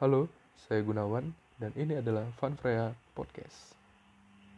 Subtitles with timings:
[0.00, 1.28] Halo, saya Gunawan
[1.60, 3.69] dan ini adalah Fun Freya Podcast.